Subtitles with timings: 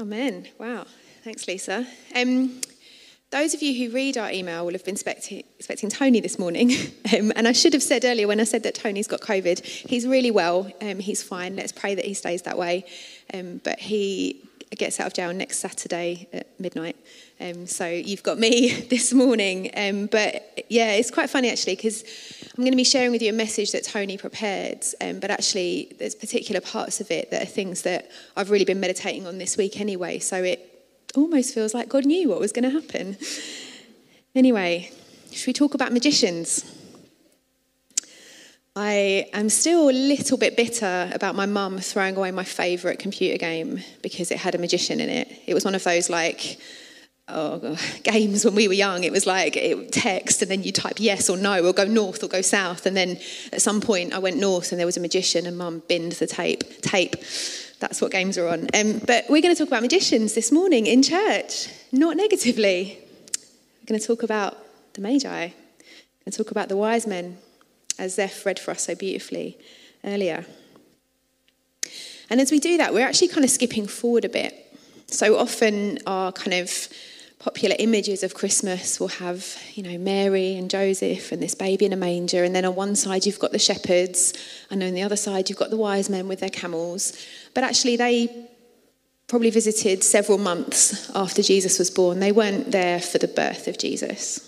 [0.00, 0.48] Amen.
[0.58, 0.86] Wow.
[1.24, 1.86] Thanks, Lisa.
[2.16, 2.62] Um,
[3.30, 6.72] those of you who read our email will have been expecting, expecting Tony this morning.
[7.12, 10.06] Um, and I should have said earlier when I said that Tony's got COVID, he's
[10.06, 10.70] really well.
[10.80, 11.56] Um, he's fine.
[11.56, 12.84] Let's pray that he stays that way.
[13.34, 16.94] Um, but he gets out of jail next Saturday at midnight.
[17.40, 19.70] Um, so you've got me this morning.
[19.76, 22.04] Um, but yeah, it's quite funny actually because
[22.56, 24.84] I'm going to be sharing with you a message that Tony prepared.
[25.00, 28.80] Um, but actually, there's particular parts of it that are things that I've really been
[28.80, 30.18] meditating on this week anyway.
[30.18, 30.66] So it
[31.14, 33.16] almost feels like God knew what was going to happen.
[34.34, 34.90] Anyway,
[35.30, 36.64] should we talk about magicians?
[38.74, 43.38] I am still a little bit bitter about my mum throwing away my favourite computer
[43.38, 45.42] game because it had a magician in it.
[45.46, 46.58] It was one of those like
[47.32, 49.04] oh, games when we were young.
[49.04, 52.22] It was like it text and then you type yes or no or go north
[52.22, 52.86] or go south.
[52.86, 53.18] And then
[53.52, 56.26] at some point I went north and there was a magician and mum binned the
[56.26, 56.82] tape.
[56.82, 57.16] Tape.
[57.80, 58.68] That's what games are on.
[58.74, 62.98] Um, but we're going to talk about magicians this morning in church, not negatively.
[63.80, 64.58] We're going to talk about
[64.92, 65.48] the Magi
[66.26, 67.38] and talk about the wise men
[67.98, 69.58] as Zeph read for us so beautifully
[70.04, 70.44] earlier.
[72.28, 74.54] And as we do that, we're actually kind of skipping forward a bit.
[75.06, 76.88] So often, our kind of
[77.40, 81.92] popular images of Christmas will have, you know, Mary and Joseph and this baby in
[81.92, 82.44] a manger.
[82.44, 84.34] And then on one side, you've got the shepherds,
[84.70, 87.16] and on the other side, you've got the wise men with their camels.
[87.54, 88.48] But actually, they
[89.26, 92.20] probably visited several months after Jesus was born.
[92.20, 94.46] They weren't there for the birth of Jesus,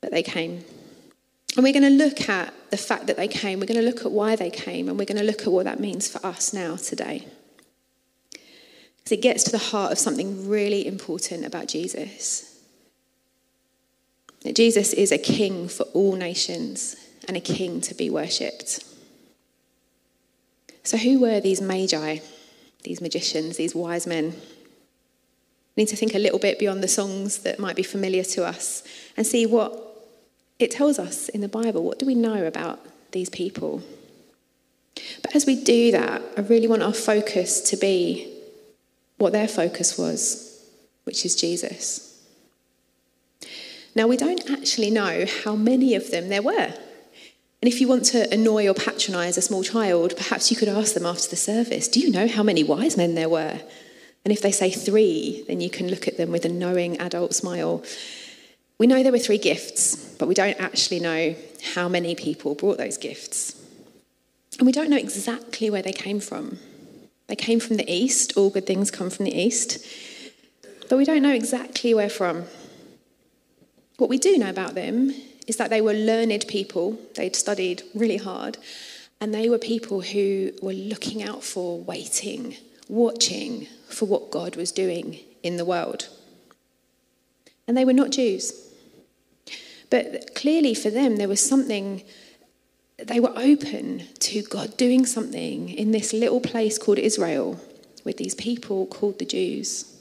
[0.00, 0.64] but they came.
[1.56, 4.04] And we're going to look at the fact that they came, we're going to look
[4.04, 6.52] at why they came, and we're going to look at what that means for us
[6.52, 7.26] now today.
[9.06, 12.60] Because it gets to the heart of something really important about Jesus.
[14.42, 16.96] That Jesus is a king for all nations
[17.28, 18.84] and a king to be worshipped.
[20.82, 22.18] So, who were these magi,
[22.82, 24.34] these magicians, these wise men?
[25.76, 28.44] We need to think a little bit beyond the songs that might be familiar to
[28.44, 28.82] us
[29.16, 29.72] and see what
[30.58, 33.84] it tells us in the Bible what do we know about these people?
[35.22, 38.32] But as we do that, I really want our focus to be
[39.18, 40.64] what their focus was,
[41.04, 42.02] which is Jesus.
[43.94, 46.74] Now, we don't actually know how many of them there were.
[47.62, 50.94] And if you want to annoy or patronise a small child, perhaps you could ask
[50.94, 53.60] them after the service, Do you know how many wise men there were?
[54.24, 57.34] And if they say three, then you can look at them with a knowing adult
[57.34, 57.82] smile
[58.78, 61.34] we know there were three gifts, but we don't actually know
[61.74, 63.62] how many people brought those gifts.
[64.58, 66.58] And we don't know exactly where they came from.
[67.28, 69.84] They came from the east, all good things come from the east,
[70.88, 72.44] but we don't know exactly where from.
[73.98, 75.14] What we do know about them
[75.46, 78.58] is that they were learned people, they'd studied really hard,
[79.20, 82.56] and they were people who were looking out for, waiting,
[82.88, 86.08] watching for what God was doing in the world.
[87.66, 88.52] And they were not Jews.
[89.90, 92.02] But clearly for them, there was something,
[92.98, 97.60] they were open to God doing something in this little place called Israel
[98.04, 99.92] with these people called the Jews.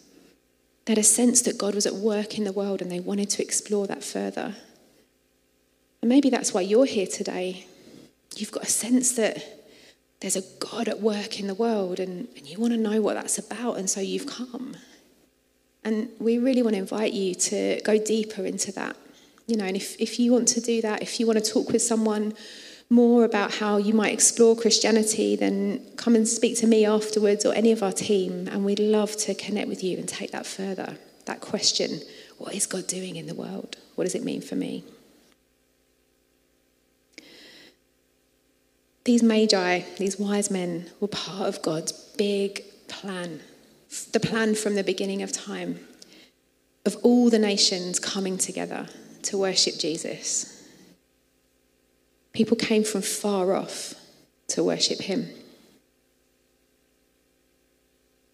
[0.85, 3.29] They had a sense that God was at work in the world and they wanted
[3.31, 4.55] to explore that further.
[6.01, 7.66] And maybe that's why you're here today.
[8.38, 9.44] You've got a sense that
[10.22, 13.16] there's a God at work in the world and, and you want to know what
[13.16, 14.78] that's about, and so you've come.
[15.84, 18.95] And we really want to invite you to go deeper into that
[19.47, 21.69] you know, and if, if you want to do that, if you want to talk
[21.69, 22.34] with someone
[22.90, 27.53] more about how you might explore Christianity, then come and speak to me afterwards or
[27.53, 30.97] any of our team, and we'd love to connect with you and take that further.
[31.25, 32.01] That question
[32.38, 33.78] what is God doing in the world?
[33.96, 34.84] What does it mean for me?
[39.06, 43.40] These magi, these wise men, were part of God's big plan,
[44.12, 45.79] the plan from the beginning of time,
[46.85, 48.88] of all the nations coming together
[49.23, 50.54] to worship Jesus.
[52.35, 53.96] People came from far off
[54.50, 55.29] to worship him.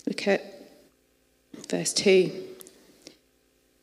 [0.07, 0.43] Look at
[1.69, 2.31] verse 2.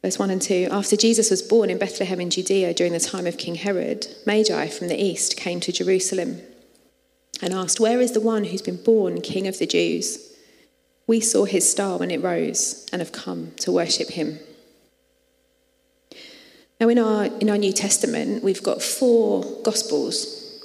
[0.03, 3.29] Verse 1 and 2 After Jesus was born in Bethlehem in Judea during the time
[3.29, 6.41] of King Herod, Magi from the east came to Jerusalem
[7.41, 10.35] and asked, Where is the one who's been born King of the Jews?
[11.07, 14.41] We saw his star when it rose and have come to worship him.
[16.81, 20.65] Now, in our, in our New Testament, we've got four Gospels,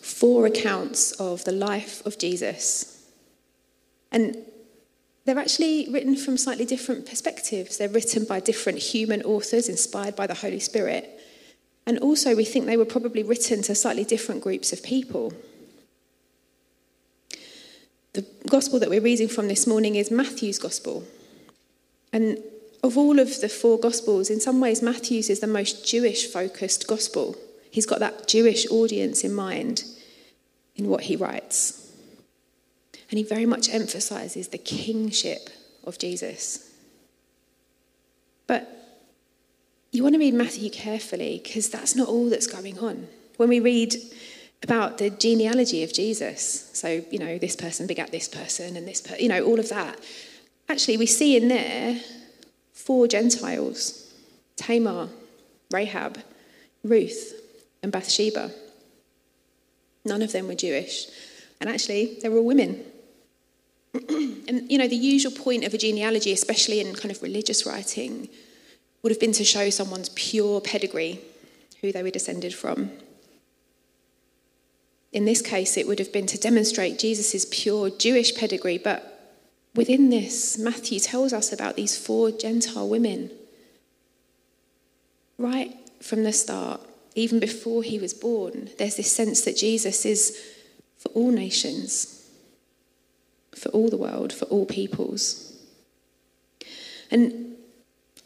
[0.00, 3.04] four accounts of the life of Jesus.
[4.12, 4.36] And
[5.24, 7.78] they're actually written from slightly different perspectives.
[7.78, 11.20] They're written by different human authors inspired by the Holy Spirit.
[11.84, 15.32] And also, we think they were probably written to slightly different groups of people.
[18.12, 21.04] The gospel that we're reading from this morning is Matthew's gospel.
[22.12, 22.38] And
[22.82, 26.86] of all of the four gospels, in some ways, Matthew's is the most Jewish focused
[26.86, 27.36] gospel.
[27.70, 29.84] He's got that Jewish audience in mind
[30.76, 31.92] in what he writes.
[33.10, 35.50] And he very much emphasizes the kingship
[35.84, 36.70] of Jesus.
[38.46, 38.68] But
[39.92, 43.08] you want to read Matthew carefully because that's not all that's going on.
[43.36, 43.94] When we read
[44.62, 49.00] about the genealogy of Jesus, so, you know, this person begat this person and this,
[49.00, 49.98] person, you know, all of that,
[50.68, 52.00] actually, we see in there
[52.84, 54.12] four Gentiles
[54.56, 55.08] Tamar,
[55.70, 56.18] Rahab,
[56.84, 57.34] Ruth,
[57.82, 58.50] and Bathsheba.
[60.04, 61.06] None of them were Jewish.
[61.60, 62.84] And actually, they were all women.
[63.94, 68.28] and, you know, the usual point of a genealogy, especially in kind of religious writing,
[69.02, 71.20] would have been to show someone's pure pedigree,
[71.80, 72.90] who they were descended from.
[75.12, 79.09] In this case, it would have been to demonstrate Jesus' pure Jewish pedigree, but
[79.74, 83.30] within this, Matthew tells us about these four Gentile women.
[85.38, 86.80] Right from the start,
[87.14, 90.38] even before he was born, there's this sense that Jesus is
[90.98, 92.28] for all nations,
[93.54, 95.56] for all the world, for all peoples.
[97.10, 97.56] And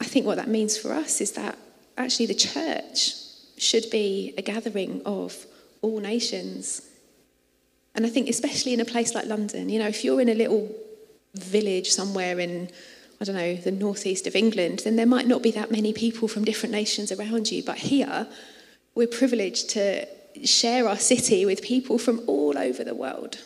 [0.01, 1.57] I think what that means for us is that
[1.97, 3.15] actually the church
[3.57, 5.47] should be a gathering of
[5.81, 6.83] all nations.
[7.95, 10.35] And I think, especially in a place like London, you know, if you're in a
[10.35, 10.75] little
[11.35, 12.71] village somewhere in,
[13.21, 16.29] I don't know, the northeast of England, then there might not be that many people
[16.29, 17.63] from different nations around you.
[17.63, 18.27] But here,
[18.95, 20.07] we're privileged to
[20.45, 23.39] share our city with people from all over the world.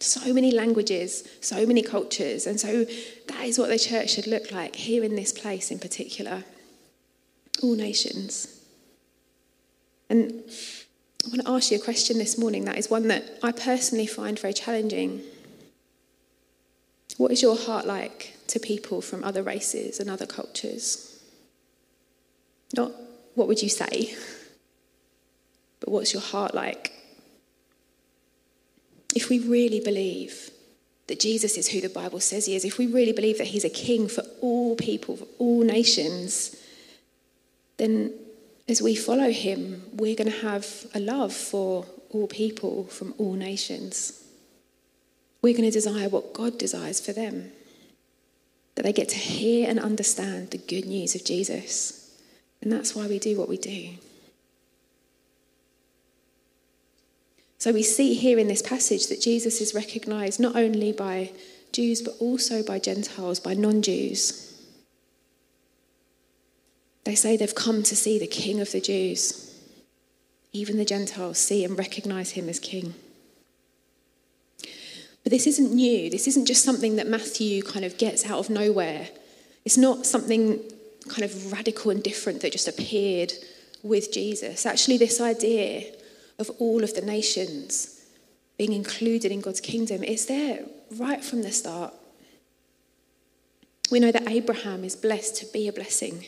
[0.00, 2.46] So many languages, so many cultures.
[2.46, 2.84] And so
[3.28, 6.44] that is what the church should look like here in this place in particular.
[7.62, 8.60] All nations.
[10.10, 10.42] And
[11.24, 14.06] I want to ask you a question this morning that is one that I personally
[14.06, 15.22] find very challenging.
[17.22, 21.22] What is your heart like to people from other races and other cultures?
[22.76, 22.90] Not
[23.36, 24.16] what would you say,
[25.80, 26.92] but what's your heart like?
[29.14, 30.50] if we really believe
[31.06, 33.64] that Jesus is who the Bible says he is, if we really believe that he's
[33.64, 36.56] a king for all people, for all nations,
[37.76, 38.12] then
[38.68, 43.34] as we follow him, we're going to have a love for all people from all
[43.34, 44.21] nations.
[45.42, 47.50] We're going to desire what God desires for them
[48.74, 52.16] that they get to hear and understand the good news of Jesus.
[52.62, 53.90] And that's why we do what we do.
[57.58, 61.32] So we see here in this passage that Jesus is recognized not only by
[61.70, 64.60] Jews, but also by Gentiles, by non Jews.
[67.04, 69.60] They say they've come to see the King of the Jews.
[70.52, 72.94] Even the Gentiles see and recognize him as King.
[75.22, 76.10] But this isn't new.
[76.10, 79.08] This isn't just something that Matthew kind of gets out of nowhere.
[79.64, 80.60] It's not something
[81.08, 83.32] kind of radical and different that just appeared
[83.82, 84.66] with Jesus.
[84.66, 85.92] Actually, this idea
[86.38, 88.00] of all of the nations
[88.58, 90.60] being included in God's kingdom is there
[90.96, 91.94] right from the start.
[93.90, 96.24] We know that Abraham is blessed to be a blessing.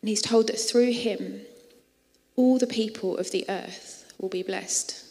[0.00, 1.42] And he's told that through him,
[2.36, 5.04] all the people of the earth will be blessed.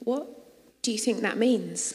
[0.00, 0.39] What
[0.82, 1.94] do you think that means?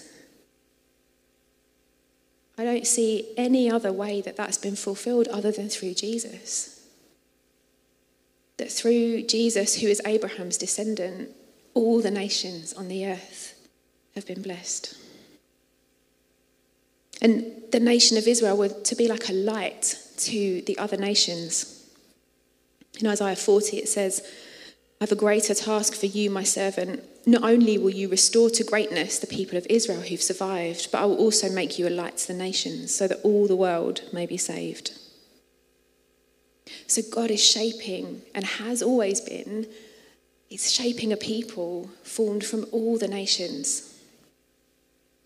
[2.58, 6.76] I don't see any other way that that's been fulfilled other than through Jesus
[8.58, 11.30] that through Jesus, who is Abraham's descendant,
[11.74, 13.54] all the nations on the earth
[14.16, 14.96] have been blessed.
[17.22, 21.90] And the nation of Israel were to be like a light to the other nations.
[23.00, 24.22] In Isaiah 40, it says,
[25.02, 27.04] I have a greater task for you, my servant.
[27.26, 31.06] Not only will you restore to greatness the people of Israel who've survived, but I
[31.06, 34.26] will also make you a light to the nations so that all the world may
[34.26, 34.92] be saved.
[36.88, 39.68] So God is shaping and has always been,
[40.48, 44.00] He's shaping a people formed from all the nations.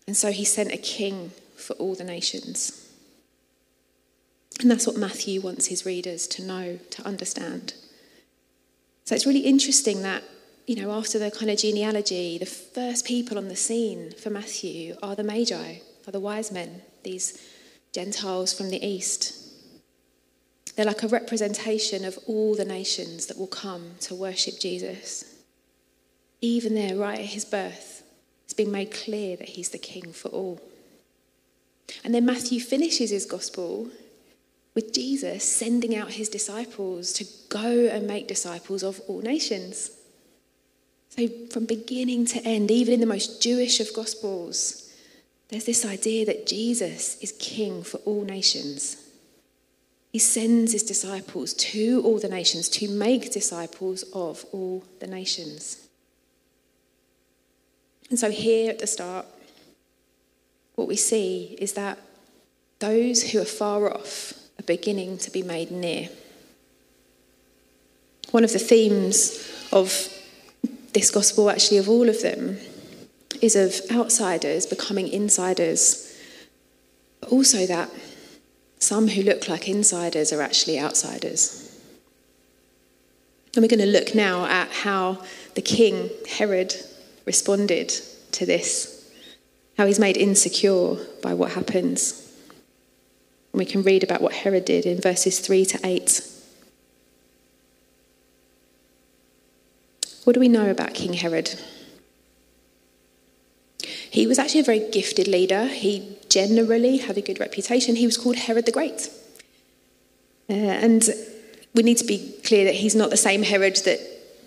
[0.06, 2.90] And so He sent a king for all the nations.
[4.60, 7.74] And that's what Matthew wants his readers to know, to understand.
[9.04, 10.22] So it's really interesting that,
[10.70, 14.94] you know, after the kind of genealogy, the first people on the scene for Matthew
[15.02, 17.44] are the Magi, are the wise men, these
[17.92, 19.36] Gentiles from the east.
[20.76, 25.24] They're like a representation of all the nations that will come to worship Jesus.
[26.40, 28.04] Even there, right at his birth,
[28.44, 30.60] it's been made clear that he's the king for all.
[32.04, 33.88] And then Matthew finishes his gospel
[34.76, 39.96] with Jesus sending out his disciples to go and make disciples of all nations.
[41.10, 44.92] So, from beginning to end, even in the most Jewish of Gospels,
[45.48, 48.96] there's this idea that Jesus is king for all nations.
[50.12, 55.88] He sends his disciples to all the nations to make disciples of all the nations.
[58.08, 59.26] And so, here at the start,
[60.76, 61.98] what we see is that
[62.78, 66.08] those who are far off are beginning to be made near.
[68.30, 70.08] One of the themes of
[70.92, 72.58] this gospel, actually, of all of them,
[73.40, 76.18] is of outsiders becoming insiders,
[77.20, 77.90] but also that
[78.78, 81.66] some who look like insiders are actually outsiders.
[83.54, 85.22] And we're going to look now at how
[85.54, 86.74] the king, Herod,
[87.26, 87.88] responded
[88.32, 89.10] to this,
[89.76, 92.32] how he's made insecure by what happens.
[93.52, 96.22] And we can read about what Herod did in verses 3 to 8.
[100.24, 101.58] What do we know about King Herod?
[104.10, 105.66] He was actually a very gifted leader.
[105.66, 107.96] He generally had a good reputation.
[107.96, 109.08] He was called Herod the Great.
[110.48, 111.08] Uh, and
[111.74, 114.00] we need to be clear that he's not the same Herod that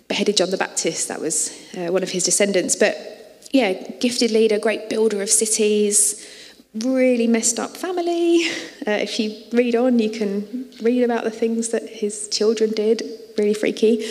[0.06, 1.08] beheaded John the Baptist.
[1.08, 2.76] That was uh, one of his descendants.
[2.76, 6.28] But yeah, gifted leader, great builder of cities,
[6.74, 8.46] really messed up family.
[8.86, 13.02] Uh, if you read on, you can read about the things that his children did,
[13.38, 14.04] really freaky.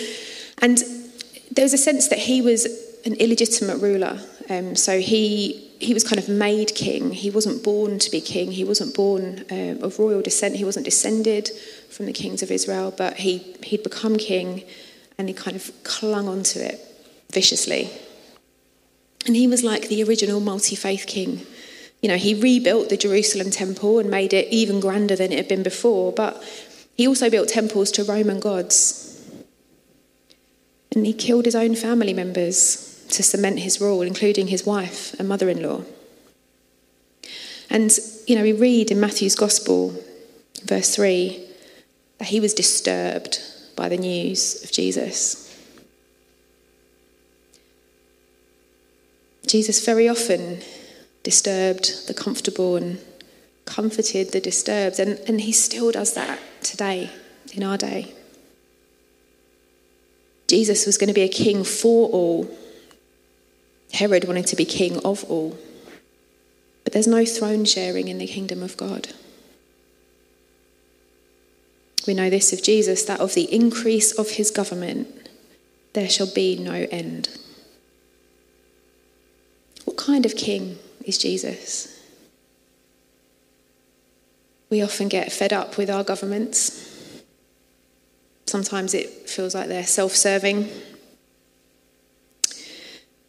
[0.63, 0.81] And
[1.55, 2.65] there was a sense that he was
[3.05, 4.19] an illegitimate ruler.
[4.49, 7.11] Um, so he he was kind of made king.
[7.11, 8.51] He wasn't born to be king.
[8.51, 10.55] He wasn't born um, of royal descent.
[10.55, 11.49] He wasn't descended
[11.89, 14.63] from the kings of Israel, but he he'd become king,
[15.17, 16.79] and he kind of clung onto it
[17.31, 17.89] viciously.
[19.25, 21.45] And he was like the original multi-faith king.
[22.01, 25.47] You know, he rebuilt the Jerusalem temple and made it even grander than it had
[25.47, 26.43] been before, but
[26.95, 29.12] he also built temples to Roman gods
[30.95, 35.27] and he killed his own family members to cement his rule, including his wife and
[35.27, 35.81] mother in law.
[37.69, 37.91] And,
[38.27, 39.95] you know, we read in Matthew's Gospel,
[40.65, 41.43] verse 3,
[42.19, 43.39] that he was disturbed
[43.75, 45.49] by the news of Jesus.
[49.47, 50.61] Jesus very often
[51.23, 52.99] disturbed the comfortable and
[53.65, 57.09] comforted the disturbed, and, and he still does that today,
[57.53, 58.13] in our day.
[60.47, 62.49] Jesus was going to be a king for all.
[63.93, 65.57] Herod wanted to be king of all.
[66.83, 69.09] But there's no throne sharing in the kingdom of God.
[72.05, 75.29] We know this of Jesus that of the increase of his government
[75.93, 77.29] there shall be no end.
[79.85, 82.01] What kind of king is Jesus?
[84.69, 86.92] We often get fed up with our governments
[88.53, 90.69] Sometimes it feels like they're self serving.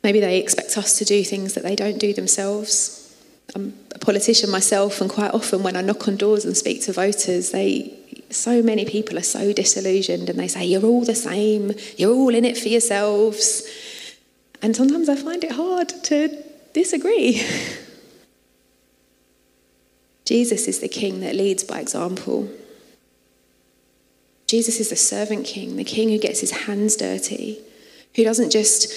[0.02, 3.16] Maybe they expect us to do things that they don't do themselves.
[3.54, 6.92] I'm a politician myself, and quite often when I knock on doors and speak to
[6.92, 11.72] voters, they so many people are so disillusioned and they say, You're all the same,
[11.96, 13.66] you're all in it for yourselves.
[14.60, 17.42] And sometimes I find it hard to disagree.
[20.26, 22.50] Jesus is the king that leads by example.
[24.54, 27.58] Jesus is the servant king, the king who gets his hands dirty,
[28.14, 28.88] who doesn't just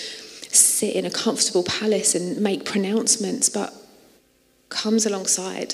[0.56, 3.74] sit in a comfortable palace and make pronouncements, but
[4.70, 5.74] comes alongside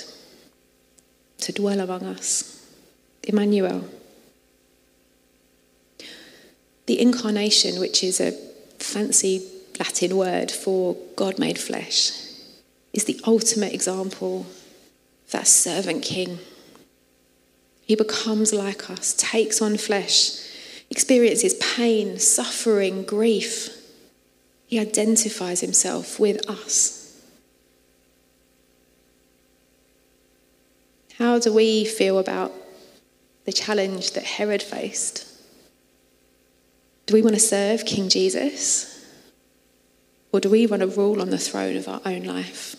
[1.40, 2.66] to dwell among us.
[3.24, 3.84] Emmanuel.
[6.86, 8.32] The incarnation, which is a
[8.80, 9.46] fancy
[9.82, 12.12] Latin word for God made flesh,
[12.94, 14.46] is the ultimate example
[15.25, 16.40] of that servant king
[17.86, 20.40] he becomes like us, takes on flesh,
[20.90, 23.70] experiences pain, suffering, grief.
[24.68, 27.22] He identifies himself with us.
[31.18, 32.52] How do we feel about
[33.46, 35.28] the challenge that Herod faced?
[37.06, 39.06] Do we want to serve King Jesus?
[40.32, 42.75] Or do we want to rule on the throne of our own life?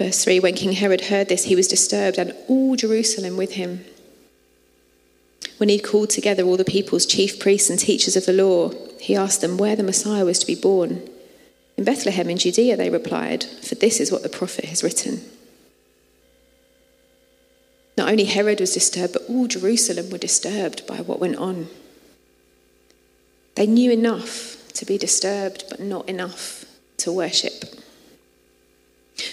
[0.00, 3.84] Verse 3 When King Herod heard this, he was disturbed, and all Jerusalem with him.
[5.58, 9.14] When he'd called together all the people's chief priests and teachers of the law, he
[9.14, 11.06] asked them where the Messiah was to be born.
[11.76, 15.20] In Bethlehem in Judea, they replied, for this is what the prophet has written.
[17.98, 21.68] Not only Herod was disturbed, but all Jerusalem were disturbed by what went on.
[23.54, 26.64] They knew enough to be disturbed, but not enough
[26.98, 27.64] to worship.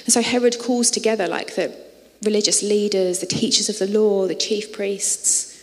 [0.06, 1.76] And so Herod calls together like the
[2.24, 5.54] religious leaders, the teachers of the law, the chief priests.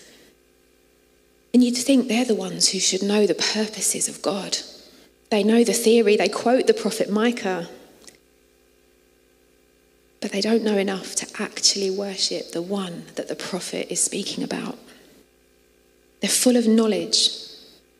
[1.52, 4.58] And you'd think they're the ones who should know the purposes of God.
[5.30, 7.68] They know the theory, they quote the prophet Micah,
[10.20, 14.42] but they don't know enough to actually worship the one that the prophet is speaking
[14.42, 14.78] about.
[16.20, 17.28] They're full of knowledge,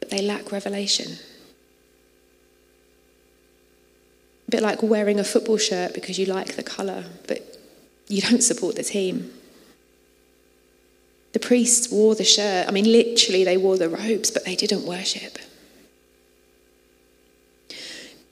[0.01, 1.19] but they lack revelation.
[4.49, 7.59] A bit like wearing a football shirt because you like the colour, but
[8.09, 9.33] you don't support the team.
[11.33, 12.69] The priests wore the shirt.
[12.69, 15.39] I mean, literally, they wore the robes, but they didn't worship.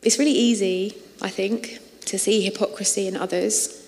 [0.02, 3.82] It's really easy, I think, to see hypocrisy in others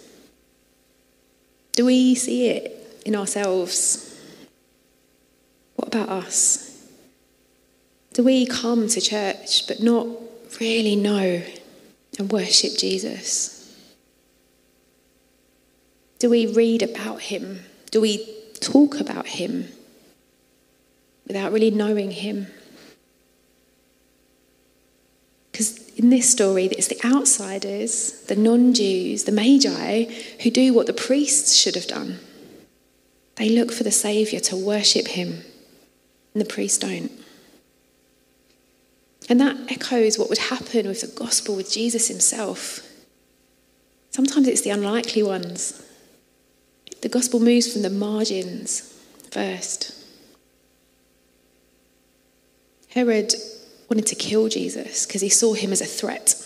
[1.75, 4.17] do we see it in ourselves?
[5.75, 6.71] What about us?
[8.13, 10.07] Do we come to church but not
[10.61, 11.43] really know
[12.19, 13.55] and worship Jesus?
[16.19, 17.61] Do we read about him?
[17.91, 18.27] Do we
[18.61, 19.69] talk about him
[21.27, 22.47] without really knowing him?
[25.51, 30.05] Because in this story, it's the outsiders, the non Jews, the Magi,
[30.43, 32.19] who do what the priests should have done.
[33.37, 35.43] They look for the Saviour to worship him,
[36.33, 37.13] and the priests don't.
[39.29, 42.81] And that echoes what would happen with the gospel with Jesus himself.
[44.11, 45.83] Sometimes it's the unlikely ones.
[47.01, 48.81] The gospel moves from the margins
[49.31, 49.93] first.
[52.91, 53.35] Herod
[53.89, 56.41] wanted to kill Jesus because he saw him as a threat.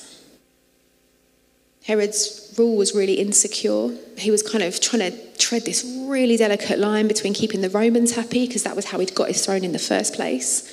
[1.85, 3.97] Herod's rule was really insecure.
[4.19, 8.15] He was kind of trying to tread this really delicate line between keeping the Romans
[8.15, 10.71] happy, because that was how he'd got his throne in the first place.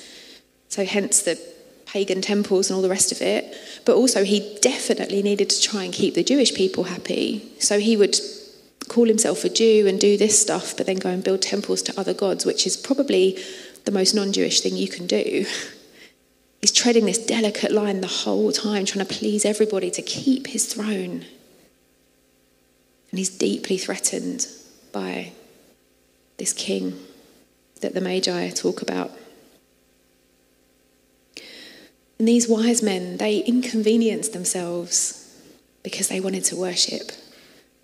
[0.68, 1.40] So, hence the
[1.96, 3.56] pagan temples and all the rest of it.
[3.86, 7.48] But also, he definitely needed to try and keep the Jewish people happy.
[7.58, 8.16] So, he would
[8.88, 11.98] call himself a Jew and do this stuff, but then go and build temples to
[11.98, 13.38] other gods, which is probably
[13.86, 15.46] the most non Jewish thing you can do.
[16.60, 20.72] He's treading this delicate line the whole time, trying to please everybody to keep his
[20.72, 21.24] throne.
[23.10, 24.48] And he's deeply threatened
[24.90, 25.32] by
[26.38, 26.98] this king
[27.82, 29.12] that the Magi talk about.
[32.18, 35.22] And these wise men, they inconvenienced themselves
[35.82, 37.12] because they wanted to worship.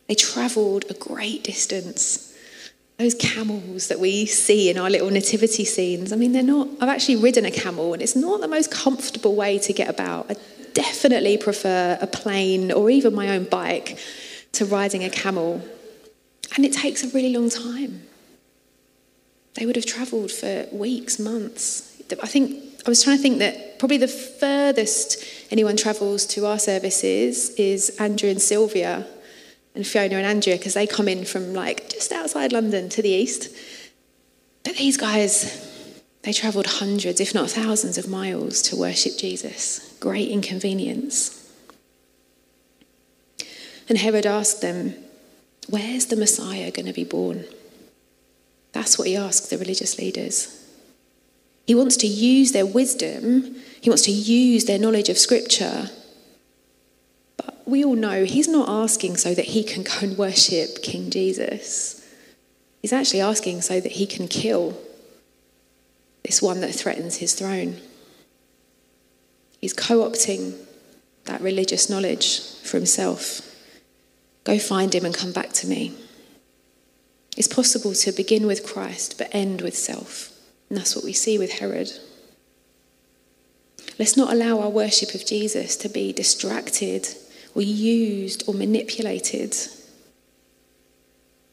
[0.09, 2.33] They travelled a great distance
[3.03, 6.89] those camels that we see in our little nativity scenes, I mean, they're not, I've
[6.89, 10.31] actually ridden a camel and it's not the most comfortable way to get about.
[10.31, 10.37] I
[10.75, 13.99] definitely prefer a plane or even my own bike
[14.53, 15.63] to riding a camel.
[16.55, 18.03] And it takes a really long time.
[19.55, 22.01] They would have travelled for weeks, months.
[22.23, 26.57] I think, I was trying to think that probably the furthest anyone travels to our
[26.61, 29.05] services is Andrew and Sylvia
[29.75, 33.09] and Fiona and Andrea because they come in from like just outside London to the
[33.09, 33.53] east.
[34.63, 35.69] But these guys,
[36.23, 39.97] they travelled hundreds, if not thousands, of miles to worship Jesus.
[39.99, 41.53] Great inconvenience.
[43.89, 44.95] And Herod asked them,
[45.69, 47.47] Where's the Messiah going to be born?
[48.71, 50.62] That's what he asked the religious leaders.
[51.67, 55.91] He wants to use their wisdom, he wants to use their knowledge of Scripture
[57.37, 61.11] But we all know he's not asking so that he can go and worship King
[61.11, 61.99] Jesus.
[62.81, 64.77] He's actually asking so that he can kill
[66.25, 67.77] this one that threatens his throne.
[69.61, 70.57] He's co opting
[71.25, 73.49] that religious knowledge for himself.
[74.45, 75.95] Go find him and come back to me.
[77.37, 80.32] It's possible to begin with Christ but end with self.
[80.73, 81.93] And that's what we see with Herod.
[83.99, 87.09] Let's not allow our worship of Jesus to be distracted
[87.55, 89.55] or used or manipulated.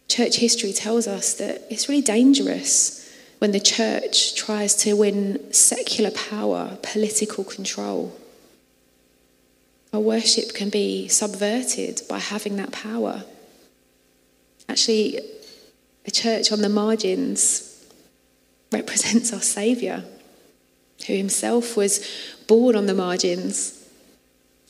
[0.07, 6.11] Church history tells us that it's really dangerous when the church tries to win secular
[6.11, 8.17] power, political control.
[9.91, 13.25] Our worship can be subverted by having that power.
[14.69, 15.19] Actually,
[16.05, 17.68] a church on the margins
[18.71, 20.03] represents our Saviour,
[21.07, 22.05] who himself was
[22.47, 23.87] born on the margins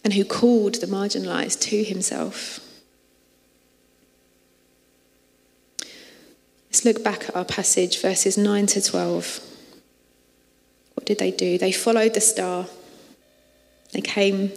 [0.03, 2.59] and who called the marginalized to himself.
[6.67, 9.41] Let's look back at our passage, verses 9 to 12.
[10.93, 11.57] What did they do?
[11.57, 12.67] They followed the star.
[13.91, 14.51] They came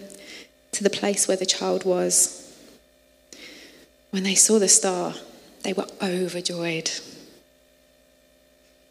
[0.73, 2.39] to the place where the child was.
[4.11, 5.15] When they saw the star,
[5.63, 6.91] they were overjoyed.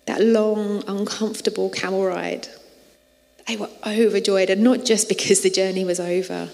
[0.05, 2.47] That long, uncomfortable camel ride
[3.47, 6.49] they were overjoyed, and not just because the journey was over,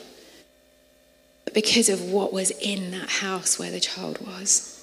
[1.45, 4.73] but because of what was in that house where the child was.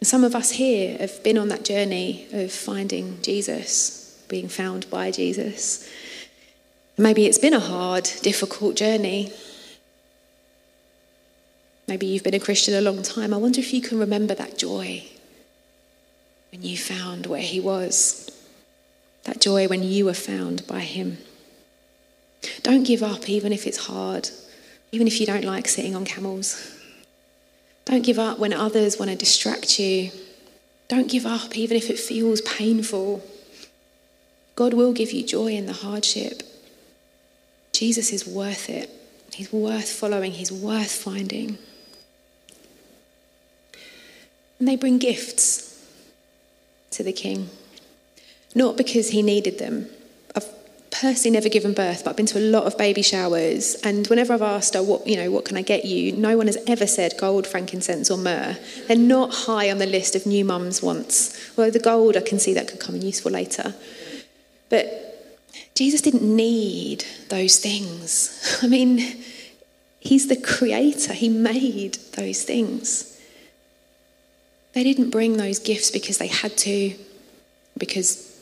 [0.00, 4.88] And some of us here have been on that journey of finding Jesus, being found
[4.90, 5.88] by Jesus.
[6.96, 9.32] Maybe it's been a hard, difficult journey.
[11.86, 13.34] Maybe you've been a Christian a long time.
[13.34, 15.04] I wonder if you can remember that joy
[16.54, 18.30] when you found where He was,
[19.24, 21.18] that joy when you were found by Him.
[22.62, 24.30] Don't give up, even if it's hard,
[24.92, 26.78] even if you don't like sitting on camels.
[27.86, 30.12] Don't give up when others want to distract you.
[30.86, 33.20] Don't give up, even if it feels painful.
[34.54, 36.44] God will give you joy in the hardship.
[37.72, 38.88] Jesus is worth it.
[39.32, 41.58] He's worth following, He's worth finding.
[44.60, 45.63] And they bring gifts
[46.94, 47.50] to the king,
[48.54, 49.88] not because he needed them.
[50.34, 50.48] I've
[50.90, 54.32] personally never given birth, but I've been to a lot of baby showers, and whenever
[54.32, 56.86] I've asked her, what, you know, what can I get you, no one has ever
[56.86, 58.56] said gold, frankincense, or myrrh.
[58.86, 61.56] They're not high on the list of new mums wants.
[61.56, 63.74] Well, the gold, I can see that could come in useful later.
[64.68, 65.04] But
[65.74, 68.58] Jesus didn't need those things.
[68.62, 69.22] I mean,
[70.00, 73.13] He's the creator, He made those things.
[74.74, 76.94] They didn't bring those gifts because they had to,
[77.78, 78.38] because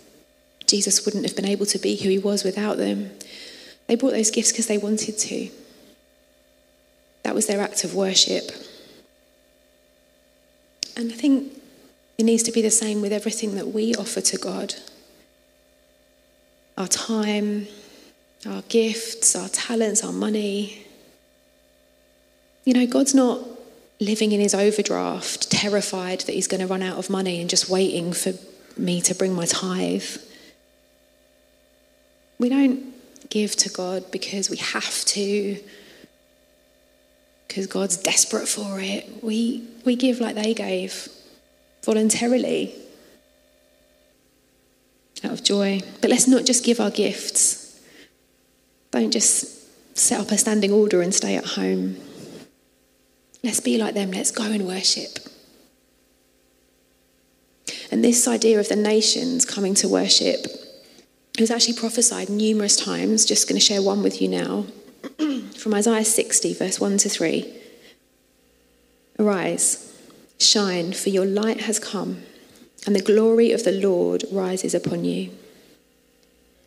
[0.66, 3.10] Jesus wouldn't have been able to be who he was without them.
[3.86, 5.50] They brought those gifts because they wanted to.
[7.22, 8.50] That was their act of worship.
[10.96, 11.52] And I think
[12.18, 14.74] it needs to be the same with everything that we offer to God
[16.78, 17.66] our time,
[18.46, 20.86] our gifts, our talents, our money.
[22.64, 23.40] You know, God's not
[24.00, 27.68] living in his overdraft, terrified that he's going to run out of money and just
[27.68, 28.32] waiting for
[28.76, 30.16] me to bring my tithe.
[32.38, 32.92] We don't
[33.30, 35.56] give to God because we have to,
[37.46, 39.22] because God's desperate for it.
[39.22, 41.08] We, we give like they gave,
[41.84, 42.74] voluntarily,
[45.24, 45.80] out of joy.
[46.00, 47.80] But let's not just give our gifts.
[48.90, 51.96] Don't just set up a standing order and stay at home.
[53.42, 54.12] Let's be like them.
[54.12, 55.18] Let's go and worship.
[57.90, 60.46] And this idea of the nations coming to worship
[61.38, 63.24] was actually prophesied numerous times.
[63.24, 64.66] Just going to share one with you now
[65.56, 67.52] from Isaiah 60, verse 1 to 3.
[69.18, 69.94] Arise,
[70.38, 72.22] shine, for your light has come,
[72.86, 75.30] and the glory of the Lord rises upon you.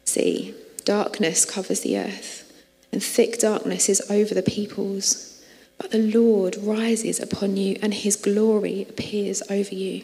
[0.05, 2.51] See, darkness covers the earth,
[2.91, 5.34] and thick darkness is over the peoples.
[5.77, 10.03] But the Lord rises upon you, and his glory appears over you.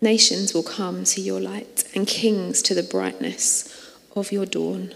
[0.00, 4.94] Nations will come to your light, and kings to the brightness of your dawn.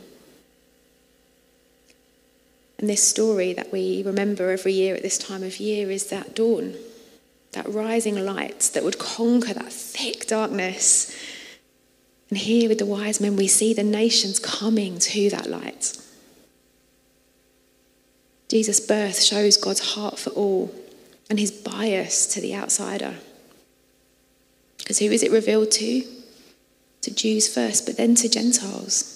[2.79, 6.35] And this story that we remember every year at this time of year is that
[6.35, 6.75] dawn,
[7.53, 11.17] that rising light that would conquer that thick darkness.
[12.29, 15.97] And here with the wise men, we see the nations coming to that light.
[18.49, 20.75] Jesus' birth shows God's heart for all
[21.31, 23.15] and his bias to the outsider.
[24.79, 26.03] Because who is it revealed to?
[27.03, 29.11] To Jews first, but then to Gentiles.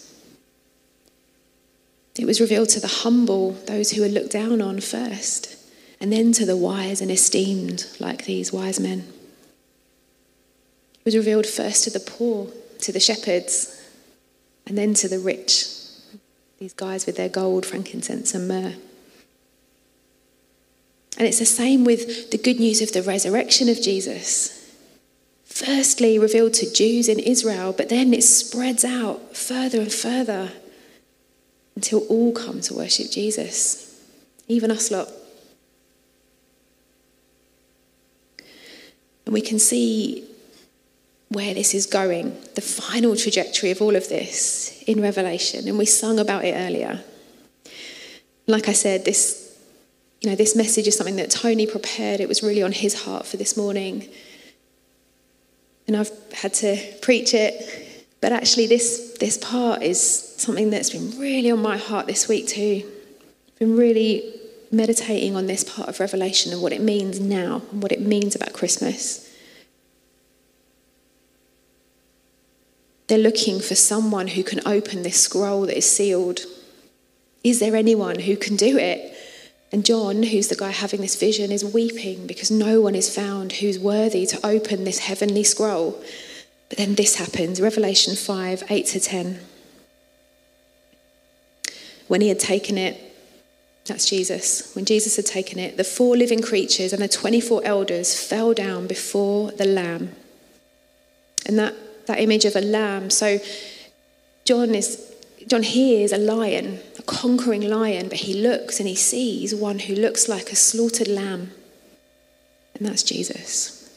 [2.18, 5.56] It was revealed to the humble, those who were looked down on first,
[6.00, 9.00] and then to the wise and esteemed, like these wise men.
[10.94, 12.48] It was revealed first to the poor,
[12.80, 13.80] to the shepherds,
[14.66, 15.66] and then to the rich,
[16.58, 18.74] these guys with their gold, frankincense, and myrrh.
[21.18, 24.54] And it's the same with the good news of the resurrection of Jesus.
[25.44, 30.52] Firstly, revealed to Jews in Israel, but then it spreads out further and further
[31.74, 34.00] until all come to worship Jesus,
[34.46, 35.08] even us lot.
[39.26, 40.24] And we can see
[41.30, 45.66] where this is going, the final trajectory of all of this in Revelation.
[45.66, 47.02] And we sung about it earlier.
[48.46, 49.47] Like I said, this
[50.20, 52.20] you know, this message is something that Tony prepared.
[52.20, 54.08] It was really on his heart for this morning.
[55.86, 58.06] And I've had to preach it.
[58.20, 60.00] But actually, this, this part is
[60.36, 62.82] something that's been really on my heart this week, too.
[63.48, 64.34] I've been really
[64.72, 68.34] meditating on this part of Revelation and what it means now and what it means
[68.34, 69.24] about Christmas.
[73.06, 76.40] They're looking for someone who can open this scroll that is sealed.
[77.42, 79.14] Is there anyone who can do it?
[79.70, 83.52] And John, who's the guy having this vision, is weeping because no one is found
[83.52, 86.02] who's worthy to open this heavenly scroll.
[86.68, 89.40] But then this happens Revelation 5 8 to 10.
[92.06, 93.08] When he had taken it,
[93.86, 94.74] That's Jesus.
[94.74, 98.86] When Jesus had taken it, the four living creatures and the 24 elders fell down
[98.86, 100.14] before the Lamb.
[101.46, 101.74] And that,
[102.06, 103.38] that image of a lamb, so
[104.44, 105.14] John is
[105.48, 109.94] John hears a lion, a conquering lion, but he looks and he sees one who
[109.94, 111.52] looks like a slaughtered lamb.
[112.74, 113.90] And that's Jesus.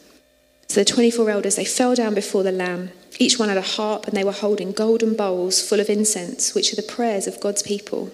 [0.69, 2.91] So the 24 elders, they fell down before the lamb.
[3.19, 6.71] Each one had a harp, and they were holding golden bowls full of incense, which
[6.71, 8.09] are the prayers of God's people.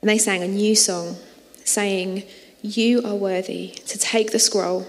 [0.00, 1.16] And they sang a new song,
[1.64, 2.24] saying,
[2.60, 4.88] You are worthy to take the scroll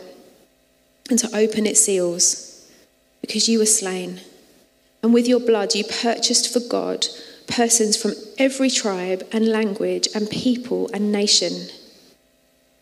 [1.11, 2.67] and to open its seals,
[3.21, 4.19] because you were slain.
[5.03, 7.07] And with your blood you purchased for God
[7.47, 11.67] persons from every tribe and language and people and nation.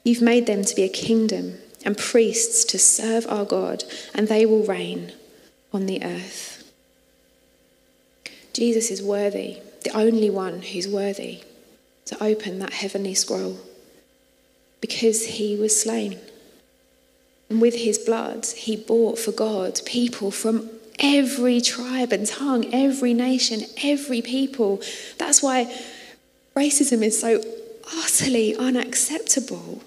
[0.04, 4.46] You've made them to be a kingdom and priests to serve our God, and they
[4.46, 5.14] will reign
[5.74, 6.72] on the earth.
[8.54, 11.42] Jesus is worthy, the only one who's worthy
[12.06, 13.58] to open that heavenly scroll
[14.80, 16.20] because he was slain.
[17.50, 23.14] And with his blood, he bought for God people from every tribe and tongue, every
[23.14, 24.82] nation, every people.
[25.18, 25.74] That's why
[26.56, 27.44] racism is so
[27.98, 29.84] utterly unacceptable.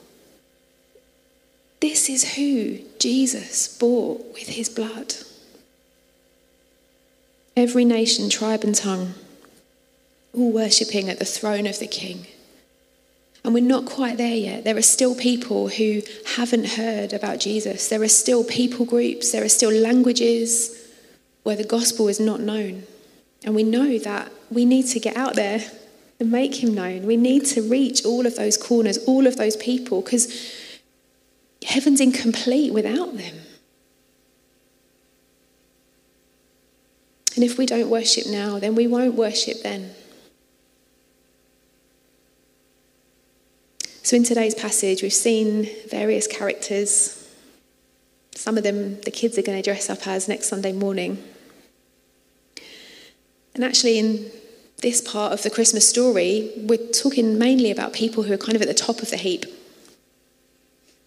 [1.81, 5.15] This is who Jesus bought with his blood.
[7.57, 9.15] Every nation, tribe, and tongue
[10.33, 12.27] all worshipping at the throne of the King.
[13.45, 14.65] And we're not quite there yet.
[14.65, 16.01] There are still people who
[16.37, 17.89] haven't heard about Jesus.
[17.89, 20.84] There are still people groups, there are still languages
[21.45, 22.83] where the gospel is not known.
[23.45, 25.61] And we know that we need to get out there
[26.19, 27.07] and make him known.
[27.07, 30.29] We need to reach all of those corners, all of those people, because
[31.65, 33.37] heaven's incomplete without them.
[37.35, 39.91] And if we don't worship now, then we won't worship then.
[44.03, 47.27] So, in today's passage, we've seen various characters.
[48.35, 51.23] Some of them the kids are going to dress up as next Sunday morning.
[53.55, 54.31] And actually, in
[54.83, 58.63] this part of the Christmas story, we're talking mainly about people who are kind of
[58.63, 59.45] at the top of the heap.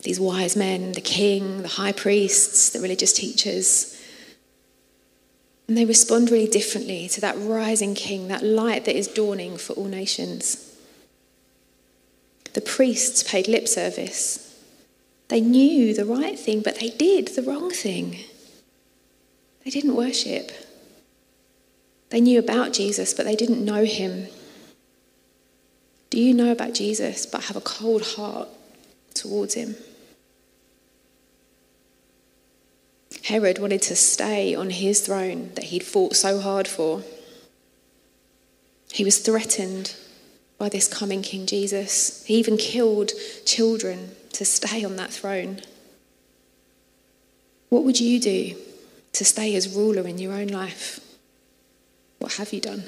[0.03, 4.01] These wise men, the king, the high priests, the religious teachers.
[5.67, 9.73] And they respond really differently to that rising king, that light that is dawning for
[9.73, 10.75] all nations.
[12.53, 14.43] The priests paid lip service.
[15.27, 18.19] They knew the right thing, but they did the wrong thing.
[19.65, 20.51] They didn't worship.
[22.09, 24.27] They knew about Jesus, but they didn't know him.
[26.09, 28.47] Do you know about Jesus but have a cold heart
[29.13, 29.75] towards him?
[33.25, 37.03] Herod wanted to stay on his throne that he'd fought so hard for.
[38.93, 39.95] He was threatened
[40.57, 42.23] by this coming King Jesus.
[42.25, 43.11] He even killed
[43.45, 45.61] children to stay on that throne.
[47.69, 48.55] What would you do
[49.11, 51.01] to stay as ruler in your own life?
[52.19, 52.83] What have you done?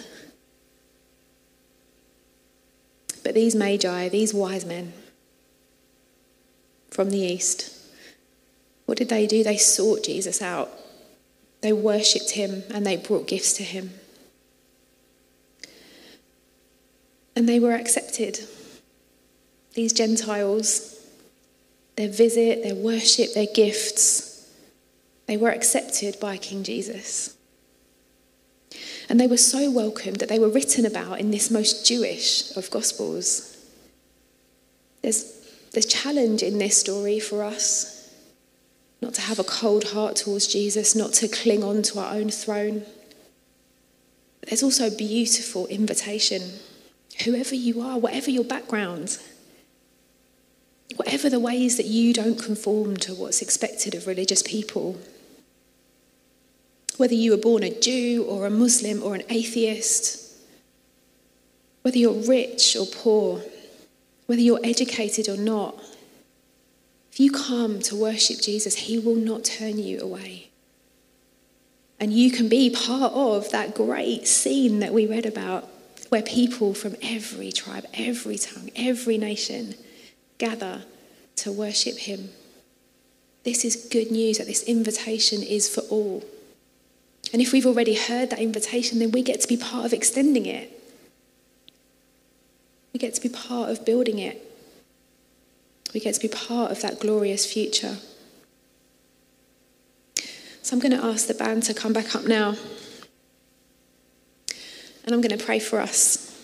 [3.23, 4.93] But these magi, these wise men
[6.89, 7.75] from the east,
[8.85, 9.43] what did they do?
[9.43, 10.69] They sought Jesus out.
[11.61, 13.91] They worshipped him and they brought gifts to him.
[17.35, 18.39] And they were accepted.
[19.75, 21.05] These Gentiles,
[21.95, 24.49] their visit, their worship, their gifts,
[25.27, 27.37] they were accepted by King Jesus.
[29.09, 32.69] And they were so welcomed that they were written about in this most Jewish of
[32.69, 33.57] Gospels.
[35.01, 35.25] There's,
[35.73, 37.99] there's challenge in this story for us
[39.01, 42.29] not to have a cold heart towards Jesus, not to cling on to our own
[42.29, 42.83] throne.
[44.39, 46.41] But there's also a beautiful invitation
[47.23, 49.17] whoever you are, whatever your background,
[50.95, 54.97] whatever the ways that you don't conform to what's expected of religious people,
[56.99, 60.35] whether you were born a Jew or a Muslim or an atheist,
[61.81, 63.41] whether you're rich or poor,
[64.25, 65.81] whether you're educated or not,
[67.09, 70.49] if you come to worship Jesus, he will not turn you away.
[72.01, 75.69] And you can be part of that great scene that we read about
[76.09, 79.75] where people from every tribe, every tongue, every nation
[80.37, 80.83] gather
[81.37, 82.31] to worship him.
[83.45, 86.25] This is good news that this invitation is for all.
[87.31, 90.45] And if we've already heard that invitation, then we get to be part of extending
[90.45, 90.75] it.
[92.93, 94.45] We get to be part of building it.
[95.93, 97.97] We get to be part of that glorious future.
[100.61, 102.55] So I'm going to ask the band to come back up now.
[105.03, 106.35] And I'm going to pray for us.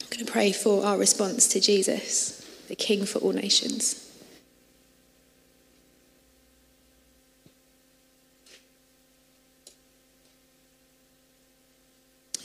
[0.00, 4.01] I'm going to pray for our response to Jesus, the King for all nations.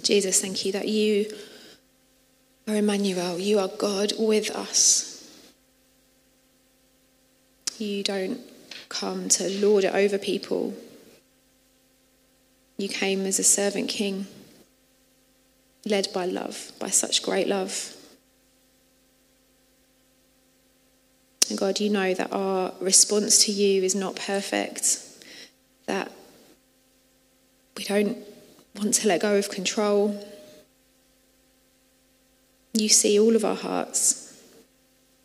[0.07, 1.29] Jesus, thank you that you
[2.65, 3.37] are Emmanuel.
[3.37, 5.29] You are God with us.
[7.77, 8.39] You don't
[8.87, 10.73] come to lord it over people.
[12.77, 14.27] You came as a servant king,
[15.85, 17.93] led by love, by such great love.
[21.49, 25.01] And God, you know that our response to you is not perfect,
[25.85, 26.09] that
[27.75, 28.17] we don't
[28.77, 30.23] want to let go of control.
[32.73, 34.23] You see all of our hearts.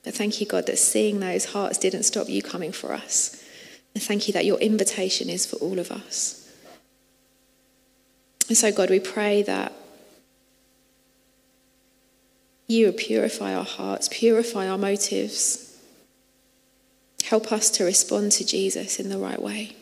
[0.05, 3.43] But thank you, God, that seeing those hearts didn't stop you coming for us.
[3.95, 6.39] And thank you that your invitation is for all of us.
[8.49, 9.73] And so, God, we pray that
[12.67, 15.79] you purify our hearts, purify our motives.
[17.25, 19.77] Help us to respond to Jesus in the right way.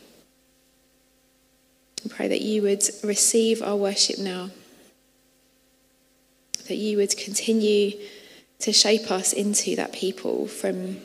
[2.09, 4.49] Pray that you would receive our worship now,
[6.67, 7.93] that you would continue
[8.59, 10.97] to shape us into that people from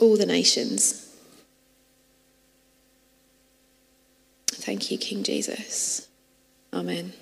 [0.00, 1.08] all the nations.
[4.48, 6.08] Thank you, King Jesus.
[6.72, 7.12] Amen.